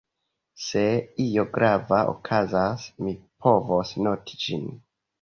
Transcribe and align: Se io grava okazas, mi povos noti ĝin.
Se 0.67 0.81
io 1.25 1.43
grava 1.59 2.01
okazas, 2.15 2.89
mi 3.05 3.17
povos 3.49 3.97
noti 4.09 4.45
ĝin. 4.47 4.71